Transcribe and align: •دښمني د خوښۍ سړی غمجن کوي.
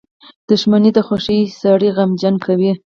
•دښمني 0.47 0.91
د 0.95 0.99
خوښۍ 1.07 1.39
سړی 1.61 1.89
غمجن 1.97 2.35
کوي. 2.45 2.71